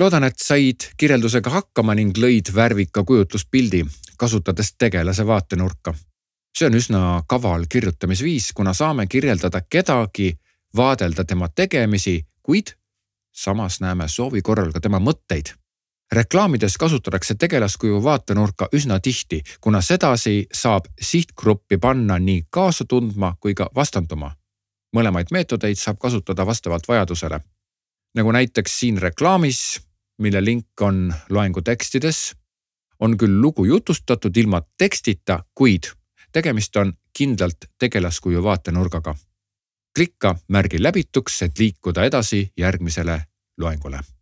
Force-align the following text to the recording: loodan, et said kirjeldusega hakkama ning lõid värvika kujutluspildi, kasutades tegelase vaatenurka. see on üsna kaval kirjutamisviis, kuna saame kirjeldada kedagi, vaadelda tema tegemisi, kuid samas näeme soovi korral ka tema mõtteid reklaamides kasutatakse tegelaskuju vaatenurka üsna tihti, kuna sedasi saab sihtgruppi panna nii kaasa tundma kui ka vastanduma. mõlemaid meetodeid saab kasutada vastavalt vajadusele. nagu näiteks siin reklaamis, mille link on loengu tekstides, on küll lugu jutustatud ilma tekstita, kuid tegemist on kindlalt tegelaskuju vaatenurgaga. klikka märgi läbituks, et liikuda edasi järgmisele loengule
loodan, 0.00 0.24
et 0.24 0.38
said 0.38 0.86
kirjeldusega 0.96 1.50
hakkama 1.50 1.94
ning 1.94 2.16
lõid 2.16 2.52
värvika 2.54 3.04
kujutluspildi, 3.04 3.84
kasutades 4.18 4.74
tegelase 4.78 5.26
vaatenurka. 5.26 5.94
see 6.58 6.66
on 6.66 6.74
üsna 6.74 7.22
kaval 7.28 7.64
kirjutamisviis, 7.68 8.52
kuna 8.52 8.74
saame 8.74 9.06
kirjeldada 9.06 9.60
kedagi, 9.60 10.38
vaadelda 10.76 11.24
tema 11.24 11.48
tegemisi, 11.48 12.26
kuid 12.42 12.74
samas 13.32 13.80
näeme 13.80 14.08
soovi 14.08 14.42
korral 14.42 14.72
ka 14.72 14.80
tema 14.80 14.98
mõtteid 14.98 15.54
reklaamides 16.12 16.76
kasutatakse 16.76 17.34
tegelaskuju 17.34 18.02
vaatenurka 18.04 18.68
üsna 18.74 19.00
tihti, 19.00 19.42
kuna 19.60 19.80
sedasi 19.80 20.46
saab 20.52 20.84
sihtgruppi 21.00 21.78
panna 21.78 22.18
nii 22.18 22.42
kaasa 22.50 22.84
tundma 22.84 23.34
kui 23.40 23.54
ka 23.54 23.70
vastanduma. 23.74 24.36
mõlemaid 24.96 25.30
meetodeid 25.30 25.78
saab 25.78 25.98
kasutada 25.98 26.46
vastavalt 26.46 26.88
vajadusele. 26.88 27.40
nagu 28.14 28.32
näiteks 28.32 28.80
siin 28.80 28.98
reklaamis, 28.98 29.80
mille 30.20 30.44
link 30.44 30.80
on 30.80 31.08
loengu 31.30 31.62
tekstides, 31.62 32.34
on 33.00 33.16
küll 33.18 33.40
lugu 33.40 33.64
jutustatud 33.64 34.36
ilma 34.36 34.62
tekstita, 34.78 35.40
kuid 35.54 35.90
tegemist 36.32 36.76
on 36.76 36.92
kindlalt 37.16 37.70
tegelaskuju 37.78 38.44
vaatenurgaga. 38.44 39.14
klikka 39.96 40.36
märgi 40.48 40.82
läbituks, 40.82 41.42
et 41.42 41.58
liikuda 41.58 42.04
edasi 42.04 42.52
järgmisele 42.56 43.24
loengule 43.58 44.00